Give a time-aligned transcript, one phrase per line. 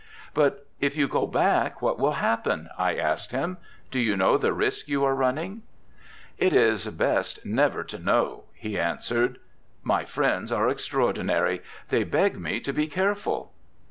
[0.33, 2.69] 'But if you go back what will happen?
[2.75, 3.57] 'I asked him.
[3.91, 5.61] 'Do you know the risk you are running?'
[6.39, 9.37] 'It is best never to know,' he answered.
[9.83, 13.51] 'My friends are extraordinary they beg me to be careful.